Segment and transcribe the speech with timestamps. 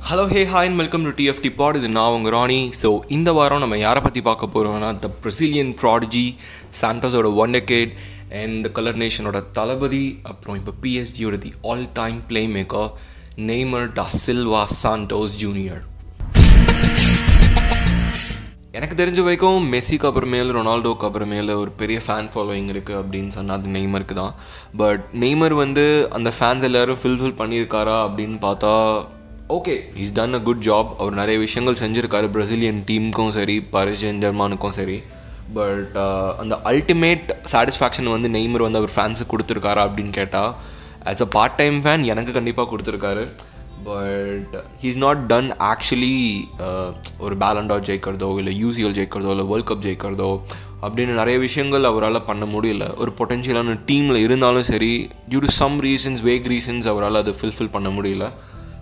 [0.00, 2.58] Hello hey hi and welcome to TFT pod இது நான் உங்கள் ராணி.
[2.80, 6.24] ஸோ இந்த வாரம் நம்ம யாரை பற்றி பார்க்க போகிறோம்னா த பிரசிலியன் ப்ராடஜி
[6.80, 7.92] சாண்டோஸோட ஒன் டெக்கேட்
[8.34, 12.90] அண்ட் கலர் நேஷனோட தளபதி அப்புறம் இப்போ பிஎஸ்ஜியோட the all time playmaker
[13.42, 15.82] Neymar da Silva Santos junior
[18.78, 23.74] எனக்கு தெரிஞ்ச வரைக்கும் மெஸ்ஸிக்கு அப்புறமேல ரொனால்டோக்கு அப்புறமேல ஒரு பெரிய ஃபேன் ஃபாலோயிங் இருக்குது அப்படின்னு சொன்னால் அது
[23.76, 24.32] நெய்மருக்கு தான்.
[24.80, 25.84] பட் நெய்மர் வந்து
[26.16, 28.72] அந்த ஃபேன்ஸ் எல்லோரும் ஃபில்ஃபில் பண்ணியிருக்காரா அப்படின்னு பார்த்தா
[29.56, 32.28] okay is done a good job அவர் நிறைய விஷயங்கள் செஞ்சுருக்காரு.
[32.36, 34.98] பிரசிலியன் டீமுக்கும் சரி பாரிஸ் ஜெர்மானுக்கும் சரி.
[35.56, 40.52] பட் uh, அந்த அல்டிமேட் சாட்டிஸ்ஃபேக்ஷன் வந்து நெய்மர் வந்து அவர் ஃபேன்ஸுக்கு கொடுத்துருக்காரா அப்படின்னு கேட்டால்
[41.10, 43.24] as a part time fan எனக்கு கண்டிப்பாக கொடுத்துருக்காரு.
[43.88, 46.16] But he's not done actually
[47.24, 50.30] ஒரு பேலண்டார் ஜெயிக்கிறதோ இல்லை யூசிஎல் ஜெயிக்கிறதோ இல்லை வேர்ல்ட் கப் ஜெயிக்கிறதோ
[50.84, 52.84] அப்படின்னு நிறைய விஷயங்கள் அவரால் பண்ண முடியல.
[53.02, 54.90] ஒரு பொட்டென்ஷியலான டீமில் இருந்தாலும் சரி
[55.28, 58.26] due to some reasons weak reasons அவரால் அதை ஃபில்ஃபில் பண்ண முடியல.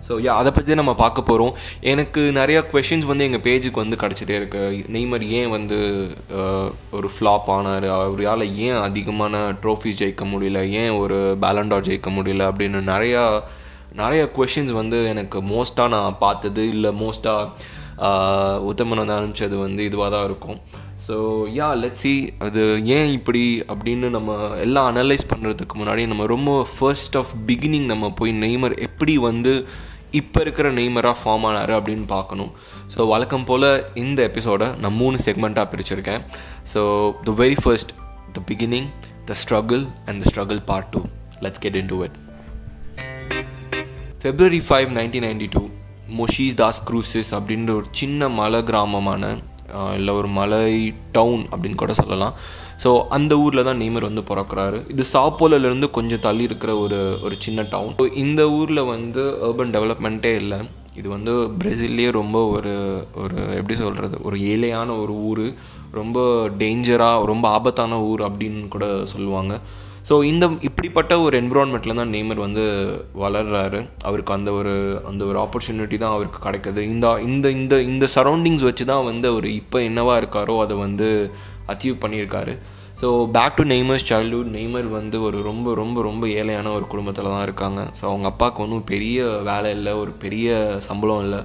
[0.07, 1.53] ஸோ யா அதை பற்றி நம்ம பார்க்க போகிறோம்
[1.91, 4.63] எனக்கு நிறையா கொஷின்ஸ் வந்து எங்கள் பேஜுக்கு வந்து கிடச்சிட்டே இருக்கு.
[4.95, 5.77] நெய்மர் ஏன் வந்து
[6.39, 7.87] uh, ஒரு ஃப்ளாப் ஆனார்?
[7.97, 10.61] அவரால் ஏன் அதிகமான ட்ரோஃபிஸ் ஜெயிக்க முடியல?
[10.81, 12.49] ஏன் ஒரு பேலண்டார் ஜெயிக்க முடியல?
[12.51, 13.23] அப்படின்னு நிறையா
[14.01, 17.71] நிறைய கொஷின்ஸ் வந்து எனக்கு மோஸ்ட்டாக நான் பார்த்தது இல்லை மோஸ்ட்டாக
[18.69, 20.59] உத்தமன் வந்து அனுப்பிச்சது வந்து இதுவாக தான் இருக்கும்.
[21.05, 21.15] ஸோ
[21.57, 22.13] யா லெட்ஸி
[22.45, 22.61] அது
[22.97, 28.33] ஏன் இப்படி அப்படின்னு நம்ம எல்லாம் அனலைஸ் பண்ணுறதுக்கு முன்னாடி நம்ம ரொம்ப ஃபர்ஸ்ட் ஆஃப் பிகினிங் நம்ம போய்
[28.45, 29.53] நெய்மர் எப்படி வந்து
[30.21, 32.51] இப்போ இருக்கிற நெய்மராக ஃபார்ம் ஆனார் அப்படின்னு பார்க்கணும்.
[32.95, 33.69] ஸோ வழக்கம் போல்
[34.03, 36.21] இந்த எபிசோடை நான் மூணு செக்மெண்ட்டாக பிரிச்சிருக்கேன்.
[36.73, 36.81] So
[37.29, 37.93] the very first
[38.37, 38.89] the beginning
[39.29, 41.01] the struggle and the struggle part two
[41.45, 42.17] let's get into it
[44.23, 45.61] February five nineteen ninety two
[46.17, 49.31] Mogi das Cruzes அப்படின்ற ஒரு சின்ன மலை கிராமமான
[49.97, 50.59] இல்லை ஒரு மலை
[51.17, 52.33] டவுன் அப்படின்னு கூட சொல்லலாம்.
[52.83, 54.79] ஸோ அந்த ஊரில் தான் நெய்மர் வந்து பிறக்கிறாரு.
[54.93, 60.33] இது சாப்போலேருந்து கொஞ்சம் தள்ளி இருக்கிற ஒரு ஒரு சின்ன டவுன் ஸோ இந்த ஊரில் வந்து அர்பன் டெவலப்மெண்ட்டே
[60.43, 60.59] இல்லை.
[60.99, 62.73] இது வந்து பிரேசில்லே ரொம்ப ஒரு
[63.23, 65.45] ஒரு எப்படி சொல்கிறது ஒரு ஏழையான ஒரு ஊர்.
[66.01, 66.19] ரொம்ப
[66.63, 69.53] டேஞ்சராக ரொம்ப ஆபத்தான ஊர் அப்படின்னு கூட சொல்லுவாங்க.
[70.07, 72.63] ஸோ இந்த இப்படிப்பட்ட ஒரு என்விரான்மெண்ட்டில் தான் நெய்மர் வந்து
[73.23, 74.73] வளர்கிறாரு அவருக்கு அந்த ஒரு
[75.09, 76.81] அந்த ஒரு ஆப்பர்ச்சுனிட்டி தான் அவருக்கு கிடைக்குது.
[76.93, 81.07] இந்த இந்த இந்த இந்த சரௌண்டிங்ஸ் வச்சு தான் வந்து அவர் இப்போ என்னவாக இருக்காரோ அதை வந்து
[81.73, 82.53] அச்சீவ் பண்ணியிருக்காரு.
[83.01, 87.45] ஸோ பேக் டு நெய்மர்ஸ் சைல்ட்ஹுட் நெய்மர் வந்து ஒரு ரொம்ப ரொம்ப ரொம்ப ஏழையான ஒரு குடும்பத்தில் தான்
[87.47, 87.81] இருக்காங்க.
[87.99, 91.41] ஸோ அவங்க அப்பாவுக்கு ஒன்றும் பெரிய வேலை இல்லை ஒரு பெரிய சம்பளம் இல்லை.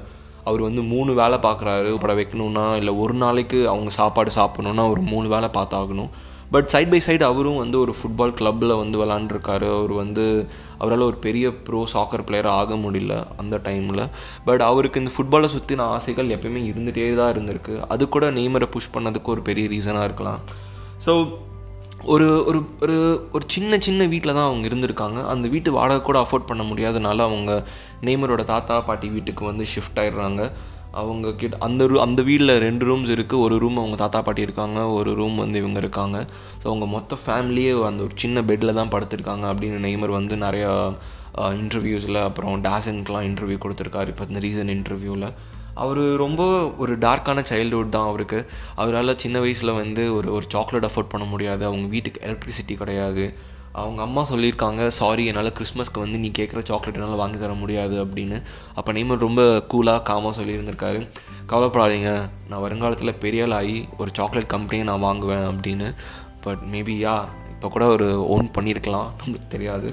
[0.48, 1.90] அவர் வந்து மூணு வேலை பார்க்குறாரு.
[2.02, 6.10] படம் வைக்கணுன்னா இல்லை ஒரு நாளைக்கு அவங்க சாப்பாடு சாப்பிட்ணுன்னா ஒரு மூணு வேலை பார்த்தாகணும்.
[6.54, 10.24] பட் சைட் பை சைடு அவரும் வந்து ஒரு ஃபுட்பால் கிளப்பில் வந்து விளாண்டுருக்காரு அவர் வந்து
[10.82, 14.02] அவரால் ஒரு பெரிய ப்ரோ சாக்கர் பிளேயர் ஆக முடியல அந்த டைமில்
[14.46, 17.74] பட் அவருக்கு இந்த ஃபுட்பாலை சுற்றின ஆசைகள் எப்பயுமே இருந்துகிட்டே தான் இருந்திருக்கு.
[17.94, 20.40] அது கூட நெய்மரை புஷ் பண்ணதுக்கு ஒரு பெரிய ரீசனாக இருக்கலாம்.
[21.06, 21.12] ஸோ
[22.14, 22.96] ஒரு ஒரு ஒரு
[23.32, 25.20] ஒரு சின்ன சின்ன வீட்டில் தான் அவங்க இருந்திருக்காங்க.
[25.32, 27.52] அந்த வீட்டு வாடகை கூட அஃபோர்ட் பண்ண முடியாதனால அவங்க
[28.08, 30.42] நெய்மரோட தாத்தா பாட்டி வீட்டுக்கு வந்து ஷிஃப்ட் ஆயிடுறாங்க.
[31.00, 34.78] அவங்க கிட்ட அந்த ரூ அந்த வீட்டில் ரெண்டு ரூம்ஸ் இருக்குது ஒரு ரூம் அவங்க தாத்தா பாட்டி இருக்காங்க.
[34.92, 36.18] ஒரு ரூம் வந்து இவங்க இருக்காங்க.
[36.62, 40.72] ஸோ அவங்க மொத்த ஃபேமிலியே அந்த ஒரு சின்ன பெட்டில் தான் படுத்திருக்காங்க அப்படின்னு நெய்மர் வந்து நிறையா
[41.62, 44.08] இன்டர்வியூஸில் அப்புறம் டேசனுக்கெலாம் இன்டர்வியூ கொடுத்துருக்காரு.
[44.14, 45.28] இப்போ இந்த ரீசன் இன்டர்வியூவில்
[45.74, 46.42] அவர் ரொம்ப
[46.82, 48.38] ஒரு டார்க்கான சைல்டுஹுட் தான் அவருக்கு.
[48.74, 51.64] அவரால் சின்ன வயசில் வந்து ஒரு ஒரு சாக்லேட் அஃபோர்ட் பண்ண முடியாது.
[51.64, 53.26] அவங்க வீட்டுக்கு எலக்ட்ரிசிட்டி கிடையாது.
[53.80, 58.38] அவங்க அம்மா சொல்லியிருக்காங்க சாரி என்னால் கிறிஸ்மஸ்க்கு வந்து நீ கேட்குற சாக்லேட் என்னால் வாங்கி தர முடியாது அப்படின்னு.
[58.78, 59.42] அப்போ நெய்மர் ரொம்ப
[59.72, 61.00] கூலாக காமாக சொல்லியிருந்திருக்காரு.
[61.52, 62.12] கவலைப்படாதீங்க
[62.50, 65.88] நான் வருங்காலத்தில் பெரிய ஆகி ஒரு சாக்லேட் கம்பெனியை நான் வாங்குவேன் அப்படின்னு.
[66.46, 67.16] பட் மேபி யா
[67.52, 69.90] இப்போ கூட ஒரு ஓன் பண்ணியிருக்கலாம் நம்மளுக்கு தெரியாது.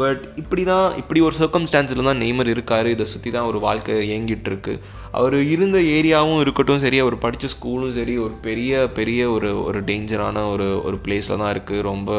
[0.00, 2.88] பட் இப்படி தான் இப்படி ஒரு சர்க்கம்ஸ்டான்ஸில் தான் நெய்மர் இருக்கார்.
[2.94, 4.74] இதை சுற்றி தான் ஒரு வாழ்க்கை இயங்கிட்டு இருக்கு
[5.18, 10.44] அவர் இருந்த ஏரியாவும் இருக்கட்டும் சரி அவர் படித்த ஸ்கூலும் சரி ஒரு பெரிய பெரிய ஒரு ஒரு டேஞ்சரான
[10.52, 12.10] ஒரு ஒரு பிளேஸில் தான் இருக்குது ரொம்ப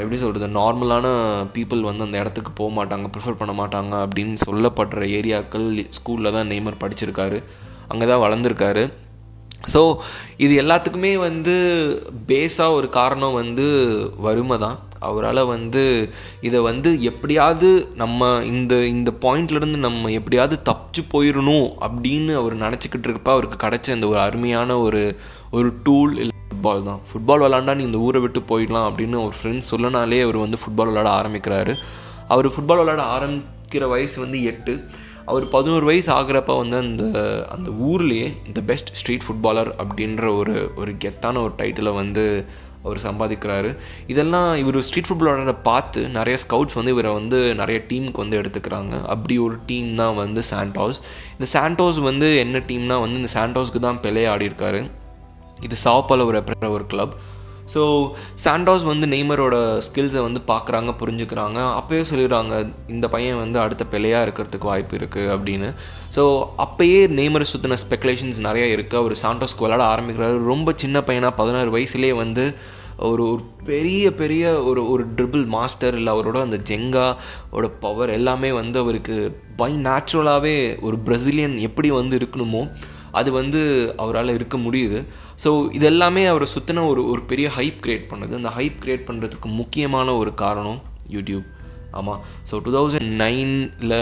[0.00, 1.06] எப்படி சொல்கிறது நார்மலான
[1.54, 5.66] பீப்புள் வந்து அந்த இடத்துக்கு போக மாட்டாங்க ப்ரிஃபர் பண்ண மாட்டாங்க அப்படின்னு சொல்லப்படுற ஏரியாக்கள்
[5.98, 7.38] ஸ்கூலில் தான் நெய்மர் படிச்சிருக்காரு.
[7.92, 8.84] அங்கே தான் வளர்ந்துருக்காரு.
[9.72, 9.80] ஸோ
[10.44, 11.54] இது எல்லாத்துக்குமே வந்து
[12.30, 13.66] பேஸாக ஒரு காரணம் வந்து
[14.26, 14.78] வறுமை தான்.
[15.00, 15.82] அவரால் வந்து
[16.40, 23.30] இதை வந்து எப்படியாவது நம்ம இந்த இந்த பாயிண்ட்லேருந்து நம்ம எப்படியாவது தப்பிச்சு போயிடணும் அப்படின்னு அவர் நினச்சிக்கிட்டு இருக்கப்ப
[23.30, 25.02] அவருக்கு கிடைச்ச இந்த ஒரு அருமையான ஒரு
[25.50, 27.00] ஒரு டூல் இல்லை ஃபுட்பால் தான்.
[27.08, 31.08] ஃபுட்பால் விளாண்டா நீ இந்த ஊரை விட்டு போயிடலாம் அப்படின்னு ஒரு ஃப்ரெண்ட்ஸ் சொல்லனாலே அவர் வந்து ஃபுட்பால் விளாட
[31.20, 31.74] ஆரம்பிக்கிறாரு.
[32.28, 34.74] அவர் ஃபுட்பால் விளாட ஆரம்பிக்கிற வயசு வந்து எட்டு.
[35.26, 37.04] அவர் பதினோரு வயசு ஆகிறப்ப வந்து அந்த
[37.48, 42.24] அந்த ஊர்லேயே த பெஸ்ட் ஸ்ட்ரீட் ஃபுட்பாலர் அப்படின்ற ஒரு ஒரு கெத்தான ஒரு டைட்டிலை வந்து
[42.84, 43.70] அவர் சம்பாதிக்கிறாரு.
[44.12, 48.94] இதெல்லாம் இவர் ஸ்ட்ரீட் ஃபுட்பாலரை பார்த்து நிறைய ஸ்கவுட்ஸ் வந்து இவரை வந்து நிறைய டீமுக்கு வந்து எடுத்துக்கிறாங்க.
[49.14, 51.00] அப்படி ஒரு டீம் தான் வந்து சாண்டோஸ்
[51.38, 54.80] இந்த சாண்டோஸ் வந்து என்ன டீம்னா வந்து இந்த சாண்டோஸ்க்கு தான் பெலே ஆடிருக்காரு
[55.66, 56.38] இது சாப்பால ஒரு
[56.76, 57.14] ஒரு கிளப்
[57.72, 57.82] ஸோ
[58.44, 59.56] சாண்டோஸ் வந்து நெய்மரோட
[59.86, 61.58] ஸ்கில்ஸை வந்து பார்க்குறாங்க புரிஞ்சுக்கிறாங்க.
[61.78, 62.54] அப்போயே சொல்லிடுறாங்க
[62.94, 65.70] இந்த பையன் வந்து அடுத்த பிள்ளையாக இருக்கிறதுக்கு வாய்ப்பு இருக்குது அப்படின்னு.
[66.16, 66.24] ஸோ
[66.66, 70.38] அப்போயே நெய்மரை சுற்றின ஸ்பெக்குலேஷன்ஸ் நிறைய இருக்குது அவர் சாண்டோஸ்க்கு விளாட ஆரம்பிக்கிறாரு.
[70.52, 72.46] ரொம்ப சின்ன பையனாக பதினாறு வயசுலேயே வந்து
[73.08, 78.76] ஒரு ஒரு பெரிய பெரிய ஒரு ஒரு ட்ரிபிள் மாஸ்டர் இல்லை அவரோட அந்த ஜெங்காவோட பவர் எல்லாமே வந்து
[78.82, 79.16] அவருக்கு
[79.60, 80.56] பை நேச்சுரலாகவே
[80.86, 82.62] ஒரு பிரசிலியன் எப்படி வந்து இருக்கணுமோ
[83.18, 83.60] அது வந்து
[84.02, 84.98] அவரால் இருக்க முடியுது.
[85.44, 88.34] ஸோ இது எல்லாமே அவரை சுற்றின ஒரு ஒரு பெரிய ஹைப் க்ரியேட் பண்ணுது.
[88.40, 90.80] அந்த ஹைப் க்ரியேட் பண்ணுறதுக்கு முக்கியமான ஒரு காரணம்
[91.16, 91.46] யூடியூப்
[91.98, 93.94] ஆமாம் ஸோ டூ தௌசண்ட் நைனில்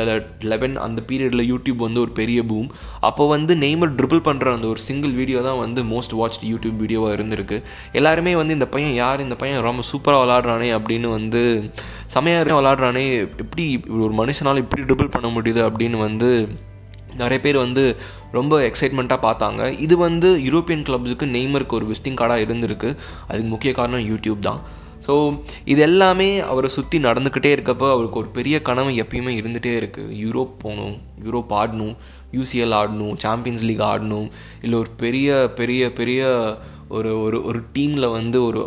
[0.50, 2.67] லெவன் அந்த பீரியடில் யூடியூப் வந்து ஒரு பெரிய பூம்
[3.08, 7.17] அப்போ வந்து நெய்மர் ட்ரிபிள் பண்ணுற அந்த ஒரு சிங்கிள் வீடியோ தான் வந்து மோஸ்ட் வாட்ச் யூடியூப் வீடியோவாக
[7.19, 7.58] இருந்திருக்கு.
[7.93, 9.25] எல்லாருமே வந்து இந்த பையன் யார்?
[9.26, 11.43] இந்த பையன் ரொம்ப சூப்பராக விளாட்றானே அப்படின்னு வந்து
[12.14, 13.06] செமையாக விளாட்றானே
[13.44, 13.67] எப்படி
[14.05, 16.31] ஒரு மனுஷனால் இப்படி ட்ரிபிள் பண்ண முடியுது அப்படின்னு வந்து
[17.23, 17.85] நிறைய பேர் வந்து
[18.38, 19.62] ரொம்ப எக்ஸைட்மெண்ட்டாக பார்த்தாங்க.
[19.87, 22.91] இது வந்து யூரோப்பியன் கிளப்ஸுக்கு நெய்மருக்கு ஒரு விசிட்டிங் கார்டாக இருந்திருக்கு.
[23.31, 24.61] அதுக்கு முக்கிய காரணம் யூடியூப் தான்.
[25.06, 25.15] ஸோ
[25.73, 30.97] இது எல்லாமே அவரை சுற்றி நடந்துக்கிட்டே இருக்கப்போ அவருக்கு ஒரு பெரிய கனவு எப்பயுமே இருந்துகிட்டே இருக்குது யூரோப் போகணும்
[31.26, 31.94] யூரோப் ஆடணும்
[32.37, 34.26] யூசிஎல் ஆடணும் சாம்பியன்ஸ் லீக் ஆடணும்
[34.65, 35.29] இல்லை ஒரு பெரிய
[35.61, 36.26] பெரிய பெரிய
[36.96, 38.61] ஒரு ஒரு ஒரு டீமில் வந்து ஒரு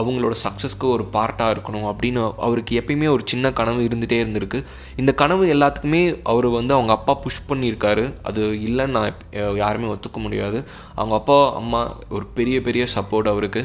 [0.00, 4.58] அவங்களோட சக்ஸஸ்க்கு ஒரு பார்ட்டாக இருக்கணும் அப்படின்னு அவருக்கு எப்பயுமே ஒரு சின்ன கனவு இருந்துகிட்டே இருந்திருக்கு.
[4.96, 8.04] இந்த கனவு எல்லாத்துக்குமே அவர் வந்து அவங்க அப்பா புஷ் பண்ணியிருக்காரு.
[8.22, 10.60] அது இல்லைன்னு நான் யாருமே ஒத்துக்க முடியாது.
[10.94, 11.82] அவங்க அப்பா அம்மா
[12.16, 13.64] ஒரு பெரிய பெரிய சப்போர்ட் அவருக்கு.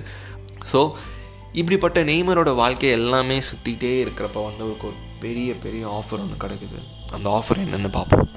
[0.74, 0.82] ஸோ
[1.60, 6.80] இப்படிப்பட்ட நெய்மரோட வாழ்க்கை எல்லாமே சுற்றிக்கிட்டே இருக்கிறப்ப வந்து அவருக்கு ஒரு பெரிய பெரிய ஆஃபர் ஒன்று கிடைக்குது.
[7.16, 8.30] அந்த ஆஃபர் என்னென்னு பார்ப்போம்.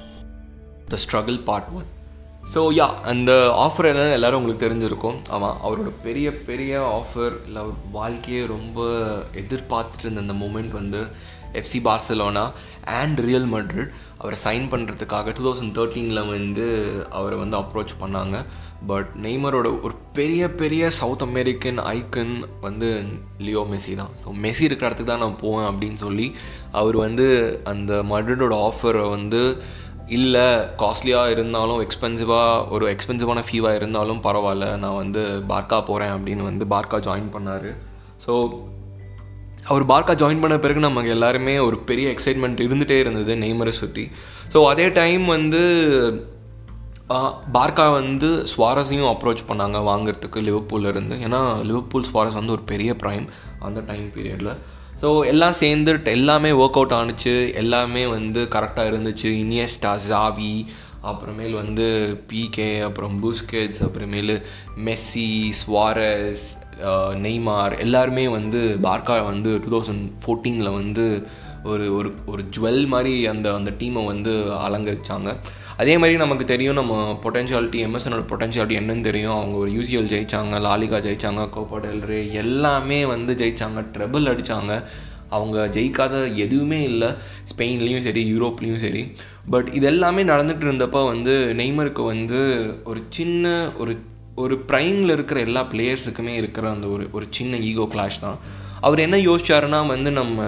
[0.93, 1.89] The struggle part one
[2.51, 3.31] so yeah அந்த
[3.65, 5.17] ஆஃபர் என்னன்னு எல்லோரும் உங்களுக்கு தெரிஞ்சிருக்கும்.
[5.35, 8.87] ஆமாம் அவரோட பெரிய பெரிய ஆஃபர் இல்லை அவர் வாழ்க்கையை ரொம்ப
[9.41, 11.01] எதிர்பார்த்துட்டு இருந்த அந்த மூமெண்ட் வந்து
[11.59, 12.43] FC Barcelona
[12.99, 16.65] and Real Madrid அவரை சைன் பண்ணுறதுக்காக டூ தௌசண்ட் தேர்ட்டீனில் வந்து
[17.19, 18.37] அவரை வந்து அப்ரோச் பண்ணாங்க.
[18.91, 22.33] பட் நெய்மரோட ஒரு பெரிய பெரிய சவுத் அமெரிக்கன் ஐக்கன்
[22.65, 22.89] வந்து
[23.45, 24.11] லியோ மெஸ்ஸி தான்.
[24.21, 26.27] ஸோ மெஸ்ஸி இருக்கிற இடத்துக்கு தான் நான் போவேன் அப்படின்னு சொல்லி
[26.81, 27.27] அவர் வந்து
[27.73, 29.41] அந்த மட்ரிடோட ஆஃபரை வந்து
[30.17, 30.45] இல்லை
[30.81, 34.67] காஸ்ட்லியாக இருந்தாலும் எக்ஸ்பென்சிவாக ஒரு எக்ஸ்பென்சிவான ஃபீவாக இருந்தாலும் பரவாயில்ல.
[34.77, 35.21] நான் வந்து
[35.51, 37.69] பார்க்கா போகிறேன் அப்படின்னு வந்து பார்க்கா ஜாயின் பண்ணார்.
[38.25, 38.33] ஸோ
[39.65, 44.05] அவர் பார்க்கா ஜாயின் பண்ண பிறகு நமக்கு எல்லாருமே ஒரு பெரிய எக்ஸைட்மெண்ட் இருந்துகிட்டே இருந்தது நெய்மரை சுற்றி
[44.53, 45.61] ஸோ அதே டைம் வந்து
[47.57, 53.25] பார்க்கா வந்து ஸ்வாரஸையும் அப்ரோச் பண்ணாங்க வாங்குறதுக்கு லிவர்பூல்லேருந்து ஏன்னா லிவர்பூல் ஸ்வாரஸ் வந்து ஒரு பெரிய ப்ரைம்
[53.59, 54.53] அந்த டைம் பீரியடில்
[55.01, 59.29] ஸோ எல்லாம் சேர்ந்து எல்லாமே ஒர்க் அவுட் ஆணுச்சு எல்லாமே வந்து கரெக்டாக இருந்துச்சு.
[59.43, 60.53] இனியஸ்டா ஜாவி
[61.01, 61.85] அப்புறமேல் வந்து
[62.31, 64.35] பிகே அப்புறம் புஸ்கெட்ஸ் அப்புறமேலு
[64.85, 65.29] மெஸ்ஸி
[65.61, 66.45] ஸ்வாரஸ்
[67.15, 71.05] நெய்மார் எல்லாருமே வந்து பார்க்கா வந்து டூ தௌசண்ட் ஃபோர்டீனில் வந்து
[71.63, 74.31] ஒரு ஒரு ஒரு ஜுவல் மாதிரி அந்த அந்த டீமை வந்து
[74.67, 75.29] அலங்கரித்தாங்க
[75.77, 79.35] அதே மாதிரி நமக்கு தெரியும் நம்ம பொட்டன்ஷியாலிட்டி எம்எஸ்எனோட பொட்டன்ஷியாலிட்டி என்னன்னு தெரியும்.
[79.35, 81.79] அவங்க ஒரு யூசிஎல் ஜெயித்தாங்க லாலிகா ஜெயித்தாங்க கோப்பா
[82.31, 84.83] எல்லாமே வந்து ஜெயித்தாங்க ட்ரெபிள் அடித்தாங்க
[85.29, 87.07] அவங்க ஜெயிக்காத எதுவுமே இல்லை.
[87.51, 89.11] ஸ்பெயின்லேயும் சரி யூரோப்லேயும் சரி.
[89.49, 92.39] பட் இது எல்லாமே நடந்துகிட்டு இருந்தப்போ வந்து நெய்மருக்கு வந்து
[92.83, 93.99] ஒரு சின்ன ஒரு
[94.35, 98.37] ஒரு ப்ரைமில் இருக்கிற எல்லா பிளேயர்ஸுக்குமே இருக்கிற அந்த ஒரு ஒரு சின்ன ஈகோ கிளாஷ் தான்.
[98.81, 100.43] அவர் என்ன யோசிச்சாருன்னா வந்து நம்ம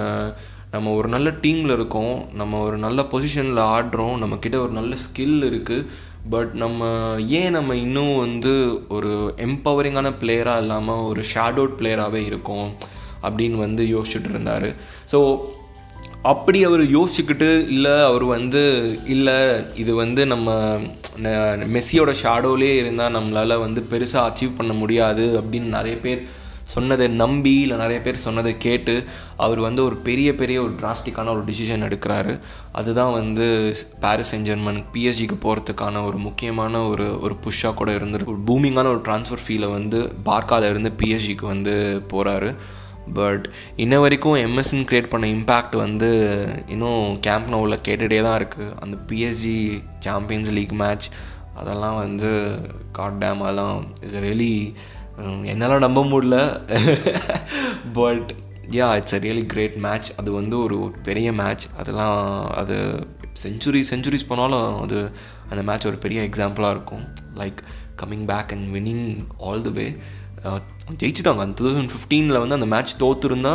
[0.75, 5.87] நம்ம ஒரு நல்ல டீமில் இருக்கோம் நம்ம ஒரு நல்ல பொசிஷனில் ஆடுறோம் நம்மக்கிட்ட ஒரு நல்ல ஸ்கில் இருக்குது
[6.29, 6.83] பட் நம்ம
[7.39, 8.53] ஏன் நம்ம இன்னும் வந்து
[8.89, 9.11] ஒரு
[9.47, 12.67] எம்பவரிங்கான பிளேயராக இல்லாமல் ஒரு ஷேடோட் பிளேயராகவே இருக்கோம்
[13.23, 14.67] அப்படின்னு வந்து யோசிச்சுட்டு இருந்தார்.
[15.11, 15.19] ஸோ
[16.31, 18.61] அப்படி அவர் யோசிச்சுக்கிட்டு இல்லை அவர் வந்து
[19.05, 19.37] இல்லை
[19.75, 20.49] இது வந்து நம்ம
[21.75, 26.21] மெஸ்ஸியோட ஷேடோலே இருந்தால் நம்மளால் வந்து பெருசாக அச்சீவ் பண்ண முடியாது அப்படின்னு நிறைய பேர்
[26.73, 28.93] சொன்னதை நம்பி இல்லை நிறைய பேர் சொன்னதை கேட்டு
[29.37, 32.33] அவர் வந்து ஒரு பெரிய பெரிய ஒரு டிராஸ்டிக்கான ஒரு டிசிஷன் எடுக்கிறாரு.
[32.71, 33.47] அதுதான் வந்து
[33.99, 38.33] பாரிஸ் சென்ட் பிஎஸ்ஜிக்கு போகிறதுக்கான ஒரு முக்கியமான ஒரு ஒரு புஷ்ஷாக கூட இருந்திருக்கு.
[38.33, 41.75] ஒரு பூமிங்கான ஒரு ட்ரான்ஸ்ஃபர் ஃபீலை வந்து பார்க்கால இருந்து பிஎஸ்ஜிக்கு வந்து
[42.13, 42.55] போகிறாரு
[43.13, 46.09] பட் இன்ன வரைக்கும் எம்எஸ்என் க்ரியேட் பண்ண இம்பேக்ட் வந்து
[46.67, 49.57] இன்னும் கேம்ப் நோவில் கேட்டுகிட்டே தான் இருக்குது அந்த பிஎஸ்ஜி
[49.99, 51.07] சாம்பியன்ஸ் லீக் மேட்ச்
[51.55, 52.31] அதெல்லாம் வந்து
[52.91, 54.73] காட் டேம் அதெல்லாம் இஸ் ரியலி
[55.51, 56.37] என்னால் நம்ப முடியல.
[57.99, 58.31] But
[58.77, 62.19] yeah it's a really great match அது வந்து ஒரு பெரிய மேட்ச் அதெல்லாம்
[62.61, 62.75] அது
[63.43, 64.97] செஞ்சுரி செஞ்சுரிஸ் போனாலும் அது
[65.51, 67.03] அந்த மேட்ச் ஒரு பெரிய எக்ஸாம்பிளாக இருக்கும்.
[67.41, 67.59] Like
[68.01, 69.07] coming back and winning
[69.47, 69.85] all the way
[71.01, 71.43] ஜெயிச்சிட்டாங்க.
[71.43, 73.53] அந்த டூ தௌசண்ட் ஃபிஃப்டீனில் வந்து அந்த மேட்ச் தோத்துருந்தா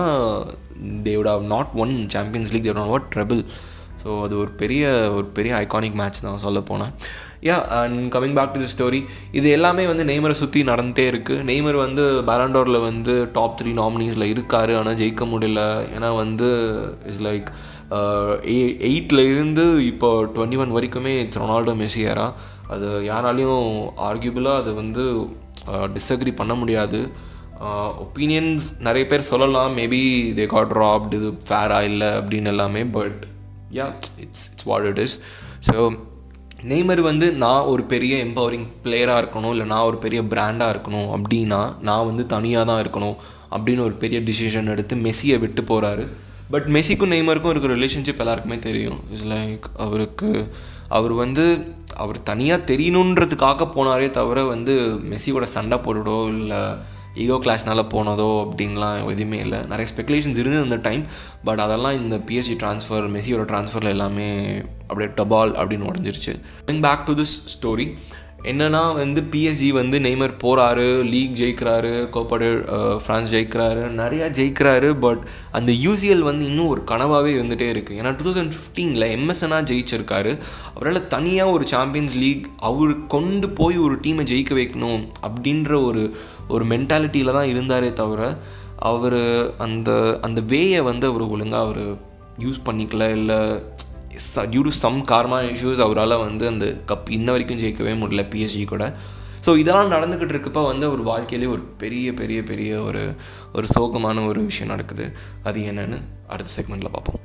[1.08, 3.42] தேவோட not won champions league they not trouble
[4.02, 4.84] so அது ஒரு பெரிய
[5.16, 6.92] ஒரு பெரிய ஐகானிக் மேட்ச் தான் சொல்ல போனேன்
[7.48, 8.98] yeah and coming back to the story
[9.38, 14.72] இது எல்லாமே வந்து நெய்மரை சுற்றி நடந்துகிட்டே இருக்குது நெய்மர் வந்து பேலண்டோரில் வந்து டாப் த்ரீ நாமினிஸில் இருக்கார்.
[14.80, 15.62] ஆனால் ஜெயிக்க முடியல.
[15.96, 16.48] ஏன்னா வந்து
[17.08, 17.48] இட்ஸ் லைக்
[18.88, 22.26] எயிட்டில் இருந்து இப்போ டுவெண்ட்டி ஒன் வரைக்குமே இட்ஸ் ரொனால்டோ மெஸ்ஸியரா
[22.74, 23.64] அது யாராலையும்
[24.08, 25.04] ஆர்கியூபிளாக அது வந்து
[25.72, 27.00] uh, டிஸ்அக்ரி பண்ண முடியாது.
[27.64, 29.72] Uh, ஒப்பீனியன்ஸ் நிறைய பேர் சொல்லலாம்.
[29.80, 30.02] மேபி
[30.38, 33.20] தே காட் ராப்டு இது ஃபேராக இல்லை அப்படின்னு எல்லாமே but
[33.78, 33.88] yeah
[34.24, 35.16] it's it's what it is
[35.68, 35.74] so
[36.68, 41.80] Neymar வந்து நான் ஒரு பெரிய எம்பவரிங் பிளேயராக இருக்கணும் இல்லை நான் ஒரு பெரிய பிராண்டாக இருக்கணும் அப்படின்னா
[41.80, 43.16] நான் வந்து தனியாக தான் இருக்கணும்
[43.50, 46.06] அப்படின்னு ஒரு பெரிய டிசிஷன் எடுத்து மெஸ்ஸியை விட்டு போகிறாரு
[46.50, 49.00] பட் மெஸ்ஸிக்கும் நெய்மருக்கும் இருக்கிற ரிலேஷன்ஷிப் எல்லாருக்குமே தெரியும்.
[49.10, 50.52] இட்ஸ் லைக் அவருக்கு
[50.88, 56.58] அவர் வந்து அவர் தனியாக தெரியணுன்றதுக்காக போனாரே தவிர வந்து மெஸ்ஸியோட சண்டை போட்டுடோ இல்லை
[57.14, 59.60] ஈகோ கிளாஷ்னால் போனதோ அப்படின்லாம் எதுவுமே இல்லை.
[59.62, 61.04] நிறைய ஸ்பெகுலேஷன்ஸ் இருந்தது அந்த டைம்
[61.44, 64.28] பட் அதெல்லாம் இந்த பிஎஸ்சி ட்ரான்ஸ்ஃபர் மெஸ்ஸியோட ட்ரான்ஸ்ஃபரில் எல்லாமே
[64.90, 66.34] அப்படியே டபால் அப்படின்னு உடஞ்சிருச்சு.
[66.88, 67.86] பேக் டு திஸ் ஸ்டோரி
[68.50, 72.46] என்னன்னா வந்து பிஎஸ்ஜி வந்து நெய்மர் போகிறாரு லீக் ஜெயிக்கிறாரு கோப்பாடு
[73.02, 75.24] ஃப்ரான்ஸ் ஜெயிக்கிறாரு நிறையா ஜெயிக்கிறாரு பட்
[75.58, 80.32] அந்த யூசிஎல் வந்து இன்னும் ஒரு கனவாகவே இருந்துகிட்டே இருக்குது ஏன்னா டூ தௌசண்ட் ஃபிஃப்டீனில் எம்எஸ்எனாக ஜெயிச்சிருக்காரு.
[80.74, 86.04] அவரால் தனியாக ஒரு சாம்பியன்ஸ் லீக் அவர் கொண்டு போய் ஒரு டீமை ஜெயிக்க வைக்கணும் அப்படின்ற ஒரு
[86.48, 88.22] ஒரு மென்டாலிட்டியில் தான் இருந்தாரே தவிர
[88.92, 89.20] அவர்
[89.66, 89.90] அந்த
[90.22, 91.84] அந்த வேயை வந்து அவர் ஒழுங்காக அவர்
[92.38, 93.40] யூஸ் பண்ணிக்கல இல்லை
[94.52, 98.84] due to some karma issues அவரால் வந்து அந்த கப் இன்ன வரைக்கும் ஜெயிக்கவே முடியல பிஎஸ்ஜி கூட.
[99.46, 103.02] ஸோ இதெல்லாம் நடந்துக்கிட்டு இருக்கப்போ வந்து அவர் வாழ்க்கையிலே ஒரு பெரிய பெரிய பெரிய ஒரு
[103.52, 105.04] ஒரு சோகமான ஒரு விஷயம் நடக்குது.
[105.42, 107.20] அது என்னென்னு அடுத்த செக்மெண்ட்டில் பார்ப்போம்.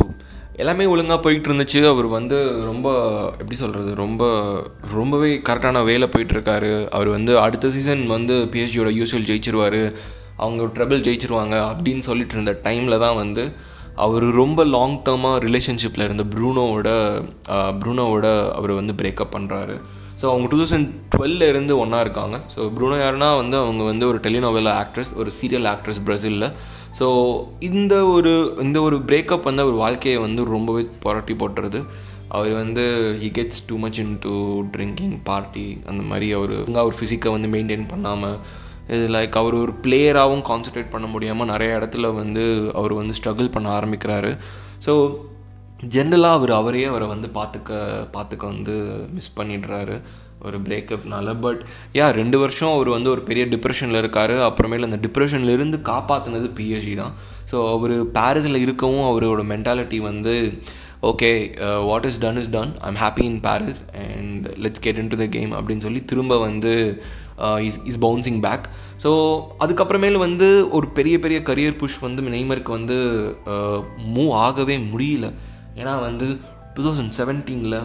[0.00, 0.06] டூ
[0.62, 1.80] எல்லாமே ஒழுங்காக போயிட்டு இருந்துச்சு.
[1.90, 2.38] அவர் வந்து
[2.70, 2.88] ரொம்ப
[3.40, 4.22] எப்படி சொல்கிறது ரொம்ப
[4.92, 9.80] ரொம்பவே கரெக்டான வேலை போயிட்டுருக்காரு அவர் வந்து அடுத்த சீசன் வந்து பிஹெச்டியோட யூஸ்வல் ஜெயிச்சிருவார்.
[10.36, 13.42] அவங்க ட்ரபிள் ஜெயிச்சிருவாங்க அப்படின்னு சொல்லிட்டு இருந்த டைமில் தான் வந்து
[13.96, 16.90] அவர் ரொம்ப லாங் டேர்மாக ரிலேஷன்ஷிப்பில் இருந்த ப்ரூனோவோட
[17.80, 18.26] ப்ரூனோவோட
[18.58, 19.76] அவர் வந்து பிரேக்கப் பண்ணுறாரு
[20.20, 22.36] ஸோ அவங்க டூ தௌசண்ட் டுவெல்ல இருந்து ஒன்றா இருக்காங்க.
[22.54, 26.46] ஸோ ப்ரூனோ யாருன்னா வந்து அவங்க வந்து ஒரு டெலினோவெலா ஆக்ட்ரஸ் ஒரு சீரியல் ஆக்ட்ரஸ் பிரசிலில்.
[26.98, 27.06] ஸோ
[27.60, 31.80] இந்த ஒரு இந்த ஒரு பிரேக்கப் வந்து அவர் வாழ்க்கையை வந்து ரொம்பவே புரட்டி போட்டுறது
[32.28, 32.84] அவர் வந்து
[33.22, 34.34] he gets too much into
[34.74, 38.36] drinking party அந்த மாதிரி அவர் அவர் ஃபிசிக்கை வந்து மெயின்டைன் பண்ணாமல்
[38.94, 42.44] இது லைக் அவர் ஒரு பிளேயராகவும் கான்சன்ட்ரேட் பண்ண முடியாமல் நிறைய இடத்துல வந்து
[42.80, 44.32] அவர் வந்து ஸ்ட்ரகிள் பண்ண ஆரம்பிக்கிறாரு.
[44.86, 44.94] ஸோ
[45.94, 47.70] ஜென்ரலாக அவர் அவரையே அவரை வந்து பார்த்துக்க
[48.16, 48.74] பார்த்துக்க வந்து
[49.16, 49.96] மிஸ் பண்ணிடுறாரு
[50.48, 51.62] ஒரு பிரேக்கப்னால பட்
[51.98, 54.34] யா ரெண்டு வருஷம் அவர் வந்து ஒரு பெரிய டிப்ரெஷனில் இருக்கார்.
[54.48, 57.14] அப்புறமேல அந்த டிப்ரெஷன்லேருந்து காப்பாற்றினது பிஎஸ்சி தான்.
[57.50, 60.34] ஸோ அவர் பாரிஸில் இருக்கவும் அவரோட மென்டாலிட்டி வந்து
[61.08, 61.30] okay
[61.88, 65.52] what is done is done I'm happy in Paris and let's get into the game
[65.58, 66.72] அப்படின்னு சொல்லி திரும்ப வந்து
[67.66, 68.66] is is bouncing back
[69.02, 69.10] so
[69.62, 72.96] அதுக்கப்புறமேல வந்து ஒரு பெரிய பெரிய கரியர் புஷ் வந்து நெய்மருக்கு வந்து
[73.52, 73.78] uh,
[74.14, 75.28] மூவ் ஆகவே முடியல.
[75.80, 76.26] ஏன்னா வந்து
[76.74, 77.78] டூ தௌசண்ட் செவன்டீனில்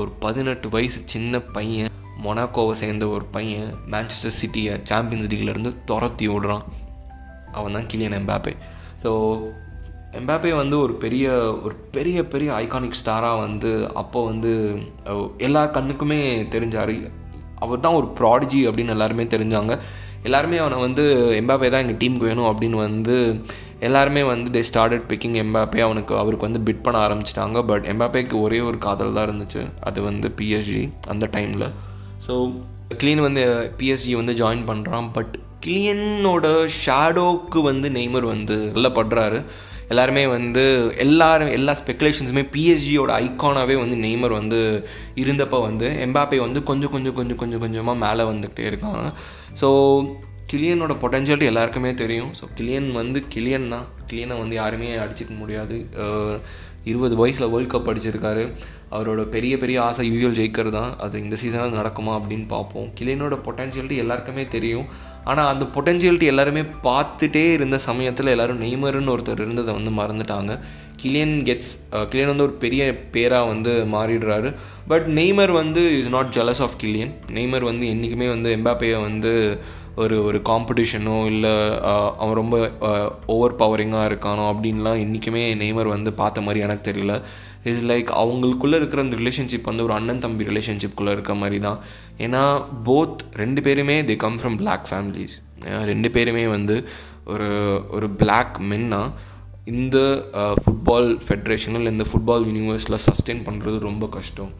[0.00, 6.66] ஒரு பதினெட்டு வயசு சின்ன பையன் மொனாக்கோவை சேர்ந்த ஒரு பையன் மேன்செஸ்டர் சிட்டியை சாம்பியன்ஸ் லீக்லேருந்து துரத்தி விடுறான்
[7.58, 8.54] அவன் தான் கிளியன் எம்பாப்பே.
[9.02, 9.10] ஸோ
[10.18, 11.26] எம்பாப்பே வந்து ஒரு பெரிய
[11.64, 13.70] ஒரு பெரிய பெரிய ஐகானிக் ஸ்டாராக வந்து
[14.02, 14.52] அப்போ வந்து
[15.46, 16.20] எல்லா கண்ணுக்குமே
[16.54, 16.94] தெரிஞ்சார்.
[17.64, 19.74] அவர் தான் ஒரு ப்ராடிஜி அப்படின்னு எல்லாருமே தெரிஞ்சாங்க.
[20.28, 21.04] எல்லாருமே அவனை வந்து
[21.40, 23.16] எம்பாப்பே தான் எங்கள் டீமுக்கு வேணும் அப்படின்னு வந்து
[23.86, 25.80] எல்லாருமே வந்து தே ஸ்டார்டட் பிக்கிங் எம்பாப்பே.
[25.88, 27.58] அவனுக்கு அவருக்கு வந்து பிட் பண்ண ஆரம்பிச்சிட்டாங்க.
[27.70, 29.62] பட் எம்பாப்பேக்கு ஒரே ஒரு காதல் தான் இருந்துச்சு.
[29.88, 30.82] அது வந்து பிஎஸ்ஜி
[31.14, 31.66] அந்த டைமில்
[32.26, 32.34] ஸோ
[33.02, 33.42] கிளீன் வந்து
[33.78, 35.34] பிஎஸ்ஜி வந்து ஜாயின் பண்ணுறான் பட்
[35.66, 36.46] கிளியனோட
[36.82, 39.38] ஷேடோவுக்கு வந்து நெய்மர் வந்து நல்லா படுறாரு
[39.92, 40.64] எல்லாருமே வந்து
[41.04, 44.60] எல்லாரும் எல்லா ஸ்பெக்குலேஷன்ஸுமே பிஎஸ்ஜியோட ஐக்கானாகவே வந்து நெய்மர் வந்து
[45.24, 49.10] இருந்தப்போ வந்து எம்பாப்பே வந்து கொஞ்சம் கொஞ்சம் கொஞ்சம் கொஞ்சம் கொஞ்சமாக மேலே வந்துக்கிட்டே இருக்காங்க
[49.62, 49.70] ஸோ
[50.50, 52.30] கிளியனோட பொட்டன்ஷியல் எல்லாருக்குமே தெரியும்.
[52.38, 53.86] ஸோ கிளியன் வந்து கிளியன் தான்.
[54.10, 55.76] கிளியனை வந்து யாருமே அடிச்சிக்க முடியாது.
[56.90, 58.44] இருபது வயசில் வேர்ல்ட் கப் அடிச்சிருக்காரு.
[58.96, 60.74] அவரோட பெரிய பெரிய ஆசை யூஸ்வல் ஜெயிக்கிறது?
[60.78, 62.88] தான் அது இந்த சீசனில் நடக்குமா அப்படின்னு பார்ப்போம்.
[62.98, 64.86] கிளியனோட பொட்டன்ஷியலிட்டி எல்லாருக்குமே தெரியும்.
[65.30, 70.52] ஆனால் அந்த பொட்டன்ஷியலிட்டி எல்லாருமே பார்த்துட்டே இருந்த சமயத்தில் எல்லோரும் நெய்மருன்னு ஒருத்தர் இருந்ததை வந்து மறந்துட்டாங்க.
[71.02, 71.72] கிளியன் கெட்ஸ்
[72.10, 72.82] கிளியன் வந்து ஒரு பெரிய
[73.14, 74.50] பேராக வந்து மாறிடுறாரு.
[74.92, 79.32] பட் நெய்மர் வந்து is not jealous of Kylian Neymar வந்து என்றைக்குமே வந்து எம்பாப்பையை வந்து
[80.02, 81.52] ஒரு ஒரு காம்படிஷனோ இல்லை
[82.22, 82.56] அவன் ரொம்ப
[83.34, 87.14] ஓவர் பவரிங்காக இருக்கானோ அப்படின்லாம் என்றைக்குமே நெய்மர் வந்து பார்த்த மாதிரி எனக்கு தெரியல.
[87.64, 91.78] இஸ் லைக் அவங்களுக்குள்ளே இருக்கிற அந்த ரிலேஷன்ஷிப் வந்து ஒரு அண்ணன் தம்பி ரிலேஷன்ஷிப்குள்ளே இருக்க மாதிரி தான்
[92.18, 92.42] ஏன்னா
[92.84, 95.36] போத் ரெண்டு பேருமே they come from black families
[95.84, 96.76] ரெண்டு பேருமே வந்து
[97.24, 97.48] ஒரு
[97.90, 99.02] ஒரு பிளாக் மென்னா
[99.64, 99.98] இந்த
[100.62, 104.52] ஃபுட்பால் ஃபெட்ரேஷனில் இந்த ஃபுட்பால் யூனிவர்ஸில் சஸ்டெயின் பண்ணுறது ரொம்ப கஷ்டம்.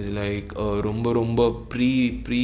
[0.00, 1.90] இஸ் லைக் uh, ரொம்ப ரொம்ப ப்ரீ
[2.24, 2.40] ப்ரீ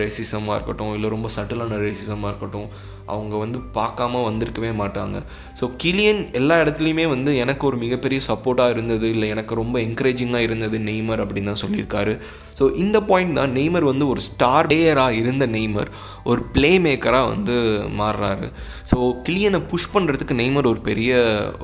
[0.00, 2.68] ரேசிசமாக இருக்கட்டும் இல்லை ரொம்ப சட்டிலான ரேசிசமாக இருக்கட்டும்
[3.12, 5.16] அவங்க வந்து பார்க்காம வந்திருக்கவே மாட்டாங்க.
[5.58, 10.78] ஸோ கிளியன் எல்லா இடத்துலையுமே வந்து எனக்கு ஒரு மிகப்பெரிய சப்போர்ட்டாக இருந்தது இல்லை எனக்கு ரொம்ப என்கரேஜிங்காக இருந்தது
[10.88, 12.14] நெய்மர் அப்படின்னு தான் சொல்லியிருக்காரு.
[12.58, 15.90] ஸோ இந்த பாயிண்ட் தான் நெய்மர் வந்து ஒரு ஸ்டார் பிளேயராக இருந்த நெய்மர்
[16.24, 17.56] ஒரு பிளே மேக்கராக வந்து
[18.00, 18.48] மாறுறாரு.
[18.90, 21.12] ஸோ கிளியனை புஷ் பண்ணுறதுக்கு நெய்மர் ஒரு பெரிய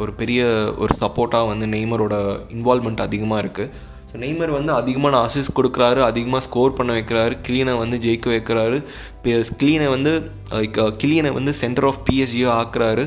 [0.03, 0.43] ஒரு பெரிய
[0.85, 2.17] ஒரு சப்போர்ட்டாக வந்து நெய்மரோட
[2.57, 7.97] இன்வால்மெண்ட் அதிகமாக இருக்குது ஸோ நெய்மர் வந்து அதிகமான அசிஸ்ட் கொடுக்குறாரு அதிகமாக ஸ்கோர் பண்ண வைக்கிறாரு கிளீனை வந்து
[8.05, 8.79] ஜெயிக்க வைக்கிறாரு.
[9.61, 10.13] கிளீனை வந்து
[11.03, 13.05] கிளியனை uh, வந்து சென்டர் ஆஃப் பிஎஸ்ஜியோ ஆக்குறாரு.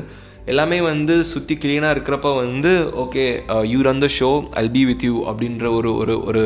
[0.52, 3.24] எல்லாமே வந்து சுற்றி கிளீனாக இருக்கிறப்ப வந்து okay
[3.72, 4.30] you run the show
[4.60, 6.44] I'll be with you அப்படின்ற ஒரு ஒரு ஒரு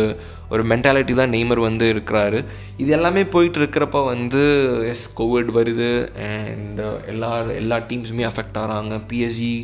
[0.53, 2.41] ஒரு மென்டாலிட்டி தான் நெய்மர் வந்து இருக்கிறாரு.
[2.83, 4.43] இது எல்லாமே போயிட்டு இருக்கிறப்ப வந்து
[4.93, 5.93] எஸ் கோவிட் வருது
[6.31, 9.01] அண்ட் uh, எல்லா எல்லா டீம்ஸுமே அஃபெக்ட் ஆகிறாங்க.
[9.13, 9.55] பிஎஸ்ஜி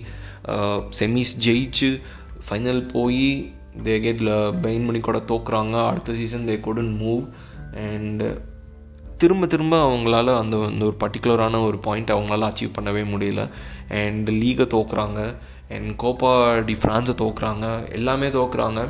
[1.00, 1.92] செமிஸ் ஜெயிச்சு
[2.46, 3.28] ஃபைனல் போய்
[3.83, 5.88] தே கெட்டில் பெயின் பண்ணி கூட தோக்குறாங்க.
[5.88, 7.25] அடுத்த season they couldn't move
[7.87, 8.25] and
[9.19, 13.49] திரும்ப திரும்ப அவங்களால அந்த அந்த ஒரு பர்டிகுலரான ஒரு பாயிண்ட் அவங்களால அச்சீவ் பண்ணவே முடியல.
[13.88, 15.35] அண்ட் லீகை தோக்குறாங்க.
[15.69, 17.93] அண்ட் கோப்பா டி ஃப்ரான்ஸை தோக்குறாங்க.
[17.93, 18.81] எல்லாமே தோக்குறாங்க.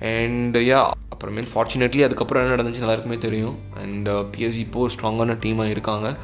[0.00, 3.58] அண்ட் யா அப்புறமேல் ஃபார்ச்சுனேட்லி அதுக்கப்புறம் என்ன நடந்துச்சு எல்லாருக்குமே தெரியும்.
[3.82, 6.14] அண்ட் பிஎஸ்சி இப்போது ஸ்ட்ராங்கான டீமாக இருக்காங்க.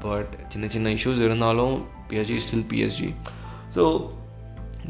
[0.00, 1.74] பட் சின்ன சின்ன இஷ்யூஸ் இருந்தாலும்
[2.08, 3.14] PSG still PSG
[3.74, 3.82] so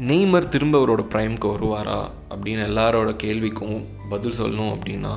[0.01, 1.97] Neymar திரும்ப அவரோட ப்ரைம்க்கு வருவாரா
[2.29, 5.11] அப்படின்னு எல்லாரோட கேள்விக்கும் பதில் சொல்லணும் அப்படின்னா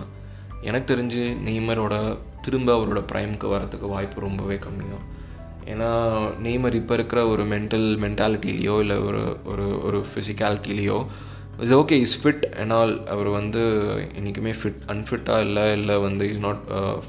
[0.63, 1.95] எனக்கு தெரிஞ்சு நெய்மரோட
[2.43, 5.07] திரும்ப அவரோட ப்ரைம்க்கு வரத்துக்கு வாய்ப்பு ரொம்பவே கம்மி தான்
[5.65, 5.89] ஏன்னா
[6.43, 10.99] நெய்மர் இப்போ இருக்கிற ஒரு மென்டல் மென்டாலிட்டிலேயோ இல்லை ஒரு ஒரு ஒரு ஃபிசிக்காலிட்டிலேயோ
[11.63, 13.63] இஸ் ஓகே இஸ் ஃபிட் ஆனால் அவர் வந்து
[14.15, 16.63] என்றைக்குமே ஃபிட் அன்ஃபிட்டாக இல்லை இல்லை வந்து இஸ் நாட்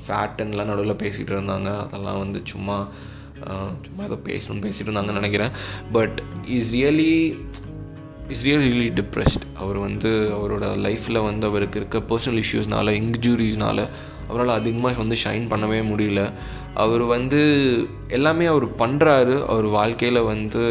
[0.06, 1.70] ஃபேட்டுன்னெலாம் uh, நடுவில் பேசிகிட்டு இருந்தாங்க.
[1.84, 2.78] அதெல்லாம் வந்து சும்மா
[3.86, 5.52] சும்மா ஏதோ பேசணும்னு பேசிகிட்டு இருந்தாங்கன்னு நினைக்கிறேன்.
[5.92, 7.40] But is really
[8.28, 13.88] is real really depressed அவர் வந்து அவரோட லைஃப்பில் வந்து அவருக்கு இருக்க பர்சனல் இஷ்யூஸ்னால இன்ஜுரிஸ்னால
[14.28, 16.22] அவரால் அதிகமாக வந்து ஷைன் பண்ணவே முடியல.
[16.74, 17.42] அவர் வந்து
[18.08, 20.64] எல்லாமே அவர் பண்ணுறாரு அவர் வாழ்க்கையில் வந்து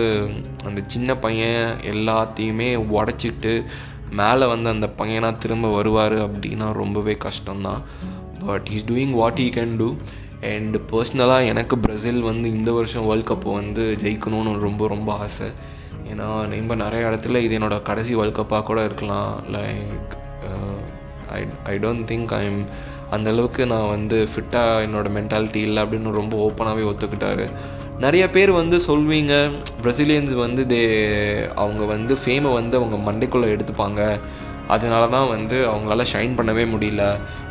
[0.64, 3.64] அந்த சின்ன பையன் எல்லாத்தையுமே உடச்சிட்டு
[4.11, 7.83] மேலே வந்து அந்த பையனாக திரும்ப வருவார் அப்படின்னா ரொம்பவே கஷ்டம்தான்.
[8.47, 9.88] But he's doing what he can do
[10.49, 15.49] and பர்சனலாக எனக்கு பிரசில் வந்து இந்த வருஷம் வேர்ல்ட் கப்பை வந்து ஜெயிக்கணும்னு ரொம்ப ரொம்ப ஆசை.
[16.11, 19.33] ஏன்னா நம்ம நிறைய இடத்துல இது என்னோடய கடைசி வேர்ல்ட் கப்பாக கூட இருக்கலாம்.
[19.55, 20.12] Like
[21.38, 21.41] I
[21.73, 22.61] I don't think I am
[23.15, 27.47] அந்தளவுக்கு நான் வந்து ஃபிட்டாக என்னோடய மென்டாலிட்டி இல்லை அப்படின்னு ரொம்ப ஓப்பனாகவே ஒத்துக்கிட்டாரு.
[27.99, 29.35] நிறைய பேர் வந்து சொல்வீங்க
[29.83, 30.81] பிரசிலியன்ஸ் வந்து தே
[31.55, 34.00] அவங்க வந்து ஃபேமை வந்து அவங்க மண்டைக்குள்ளே எடுத்துப்பாங்க.
[34.69, 37.02] அதனால தான் வந்து அவங்களால ஷைன் பண்ணவே முடியல.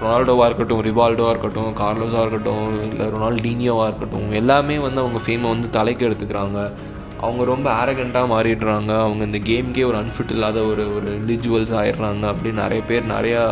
[0.01, 6.08] ரொனால்டோவாக இருக்கட்டும் ரிவால்டோவாக இருக்கட்டும் கார்லோஸாக இருக்கட்டும் இல்லை ரொனால்டீனியோவாக இருக்கட்டும் எல்லாமே வந்து அவங்க ஃபேமை வந்து தலைக்கு
[6.10, 6.71] எடுத்துக்கிறாங்க.
[7.19, 8.91] அவங்க ரொம்ப ஆரகண்ட்டாக மாறிடுறாங்க.
[9.06, 13.43] அவங்க இந்த கேம்க்கே ஒரு அன்ஃபிட் இல்லாத ஒரு ஒரு இண்டிவிஜுவல்ஸ் ஆயிடுறாங்க அப்படின்னு நிறைய பேர் நிறையா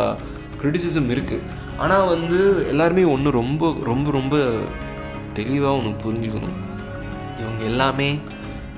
[0.62, 1.46] க்ரிட்டிசிசம் இருக்குது
[1.78, 4.36] ஆனால் வந்து எல்லாருமே ஒன்று ரொம்ப ரொம்ப ரொம்ப
[5.32, 6.58] தெளிவாக ஒன்று புரிஞ்சுக்கணும்.
[7.40, 8.18] இவங்க எல்லாமே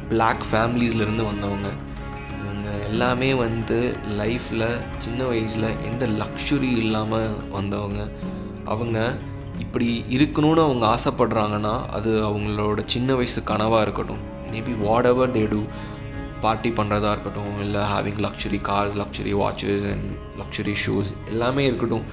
[0.09, 1.68] பிளாக் ஃபேமிலிஸ்லேருந்து வந்தவங்க.
[2.87, 4.68] எல்லாமே வந்து லைஃப்பில்
[4.99, 8.11] சின்ன வயசில் எந்த லக்ஸுரி இல்லாமல் வந்தவங்க.
[8.64, 9.16] அவங்க
[9.59, 14.22] இப்படி இருக்கணும்னு அவங்க ஆசைப்படுறாங்கன்னா அது அவங்களோட சின்ன வயசு கனவாக இருக்கட்டும்.
[14.53, 15.61] Maybe whatever they do
[16.40, 20.09] party பண்ணுறதா இருக்கட்டும் இல்லை having luxury cars luxury watches and
[20.40, 22.07] luxury shoes எல்லாமே இருக்கட்டும்.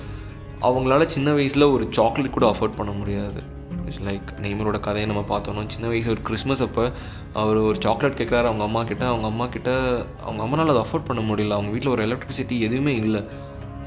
[0.62, 3.53] அவங்களால சின்ன வயசில் ஒரு சாக்லேட் கூட அஃபோர்ட் பண்ண முடியாது.
[3.86, 6.84] இட்ஸ் லைக் நெய்மரோட கதையை நம்ம பார்த்தோன்னா சின்ன வயசு ஒரு கிறிஸ்மஸ் அப்போ
[7.42, 9.04] அவர் ஒரு சாக்லேட் கேட்குறாரு அவங்க அம்மா கிட்ட.
[9.12, 9.72] அவங்க அம்மா கிட்ட
[10.26, 11.58] அவங்க அம்மானால் அதை அஃபோர்ட் பண்ண முடியல.
[11.58, 13.22] அவங்க வீட்டில் ஒரு எலக்ட்ரிசிட்டி எதுவுமே இல்லை.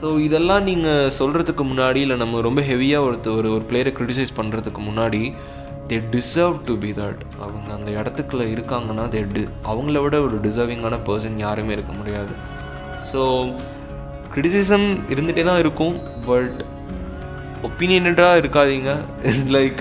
[0.01, 4.81] ஸோ இதெல்லாம் நீங்கள் சொல்கிறதுக்கு முன்னாடி இல்லை நம்ம ரொம்ப ஹெவியாக ஒருத்தர் ஒரு ஒரு பிளேயரை க்ரிட்டிசைஸ் பண்ணுறதுக்கு
[4.89, 5.23] முன்னாடி
[5.91, 10.97] they deserve to be that அவங்க அந்த இடத்துக்குள்ள இருக்காங்கன்னா தே டி அவங்கள விட ஒரு டிசர்விங்கான
[11.09, 12.33] பர்சன் யாருமே இருக்க முடியாது.
[13.13, 13.21] ஸோ
[14.35, 16.57] க்ரிட்டிசிசம் இருந்துகிட்டே தான் இருக்கும் பட்
[17.67, 18.91] ஒப்பீனியனடாக இருக்காதீங்க.
[19.29, 19.81] It's like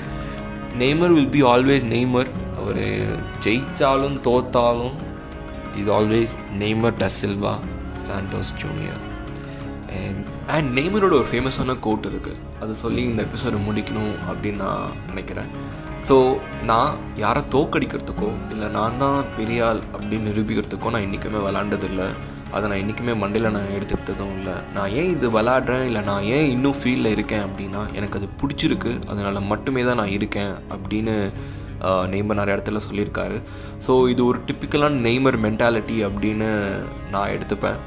[0.84, 2.84] Neymar will be always Neymar அவர்
[3.46, 4.96] ஜெயித்தாலும் தோத்தாலும்
[5.82, 7.54] is always Neymar da Silva
[8.08, 9.02] Santos Junior
[10.00, 15.50] and and நெய்மரோட ஒரு ஃபேமஸான கோட் இருக்குது அதை சொல்லி இந்த எபிசோடை முடிக்கணும் அப்படின்னு நான் நினைக்கிறேன்.
[16.08, 16.16] ஸோ
[16.70, 16.94] நான்
[17.24, 22.08] யாரை தோக்கடிக்கிறதுக்கோ இல்லை நான் தான் பெரியாள் அப்படின்னு நிரூபிக்கிறதுக்கோ நான் என்றைக்குமே விளாண்டதில்லை
[22.56, 24.56] அதை நான் என்றைக்குமே மண்டையில் நான் எடுத்துக்கிட்டதும் இல்லை.
[24.76, 28.94] நான் ஏன் இது விளாட்றேன் இல்லை நான் ஏன் இன்னும் ஃபீல்டில் இருக்கேன் அப்படின்னா எனக்கு அது பிடிச்சிருக்கு.
[29.12, 31.16] அதனால் மட்டுமே தான் நான் இருக்கேன் அப்படின்னு
[32.12, 33.38] நெய்மர் நிறைய இடத்துல சொல்லியிருக்காரு.
[33.86, 36.48] ஸோ இது ஒரு டிப்பிக்கலான நெய்மர் மென்டாலிட்டி அப்படின்னு
[37.16, 37.80] நான் எடுத்துப்பேன்.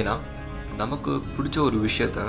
[0.00, 0.16] ஏன்னா
[0.82, 2.20] நமக்கு பிடிச்ச ஒரு விஷயத்த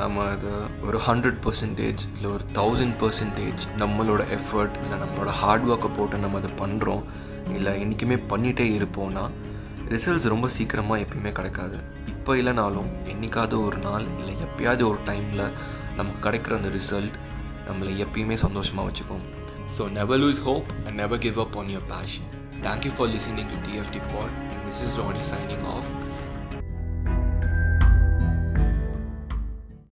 [0.00, 0.52] நம்ம அதை
[0.86, 6.40] ஒரு ஹண்ட்ரட் பர்சன்டேஜ் இல்லை ஒரு தௌசண்ட் பர்சன்டேஜ் நம்மளோட எஃபர்ட் இல்லை நம்மளோட ஹார்ட் ஒர்க்கை போட்டு நம்ம
[6.42, 7.02] அதை பண்ணுறோம்
[7.58, 9.24] இல்லை என்றைக்குமே பண்ணிகிட்டே இருப்போம்னா
[9.94, 11.76] ரிசல்ட்ஸ் ரொம்ப சீக்கிரமாக எப்பயுமே கிடைக்காது.
[12.12, 15.42] இப்போ இல்லைனாலும் என்றைக்காவது ஒரு நாள் இல்லை எப்பயாவது ஒரு டைமில்
[15.98, 17.16] நமக்கு கிடைக்கிற அந்த ரிசல்ட்
[17.68, 19.24] நம்மளை எப்பயுமே சந்தோஷமாக வச்சுக்கும்.
[19.76, 22.28] So never lose hope and never give up on your passion
[22.66, 25.88] thank you for listening to TFT pod and this is Radi signing off